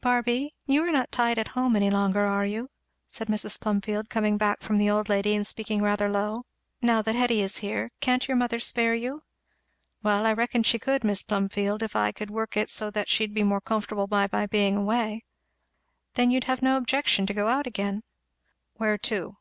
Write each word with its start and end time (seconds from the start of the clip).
"Barby, 0.00 0.54
you 0.64 0.82
are 0.82 0.90
not 0.90 1.12
tied 1.12 1.38
at 1.38 1.48
home 1.48 1.76
any 1.76 1.90
longer, 1.90 2.20
are 2.24 2.46
you?" 2.46 2.70
said 3.06 3.28
Mrs. 3.28 3.60
Plumfield, 3.60 4.08
coming 4.08 4.38
back 4.38 4.62
from 4.62 4.78
the 4.78 4.88
old 4.88 5.10
lady 5.10 5.34
and 5.36 5.46
speaking 5.46 5.82
rather 5.82 6.08
low; 6.08 6.46
"now 6.80 7.02
that 7.02 7.14
Hetty 7.14 7.42
is 7.42 7.58
here, 7.58 7.92
can't 8.00 8.26
your 8.26 8.36
mother 8.38 8.60
spare 8.60 8.94
you?" 8.94 9.24
"Well 10.02 10.24
I 10.24 10.32
reckon 10.32 10.62
she 10.62 10.78
could, 10.78 11.04
Mis' 11.04 11.22
Plumfield, 11.22 11.82
if 11.82 11.94
I 11.94 12.12
could 12.12 12.30
work 12.30 12.56
it 12.56 12.70
so 12.70 12.90
that 12.92 13.10
she'd 13.10 13.34
be 13.34 13.42
more 13.42 13.60
comfortable 13.60 14.06
by 14.06 14.26
my 14.32 14.46
being 14.46 14.74
away." 14.74 15.24
"Then 16.14 16.30
you'd 16.30 16.44
have 16.44 16.62
no 16.62 16.78
objection 16.78 17.26
to 17.26 17.34
go 17.34 17.48
out 17.48 17.66
again?" 17.66 18.04
"Where 18.78 18.96
to?" 18.96 19.36